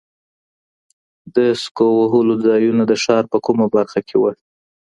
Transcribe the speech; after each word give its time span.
د 1.35 1.37
سکو 1.61 1.87
وهلو 1.99 2.35
ځایونه 2.45 2.83
د 2.87 2.93
ښار 3.03 3.23
په 3.31 3.37
کومه 3.45 3.65
برخه 3.75 3.99
کي 4.07 4.15
وو؟ 4.21 4.31